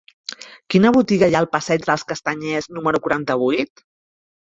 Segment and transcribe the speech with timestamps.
[0.75, 3.85] Quina botiga hi ha al passeig dels Castanyers número quaranta-vuit?